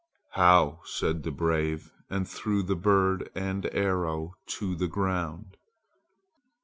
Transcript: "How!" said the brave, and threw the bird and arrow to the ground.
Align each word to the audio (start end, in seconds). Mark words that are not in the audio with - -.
"How!" 0.31 0.79
said 0.83 1.21
the 1.21 1.29
brave, 1.29 1.91
and 2.09 2.27
threw 2.27 2.63
the 2.63 2.75
bird 2.75 3.29
and 3.35 3.67
arrow 3.71 4.33
to 4.57 4.73
the 4.73 4.87
ground. 4.87 5.57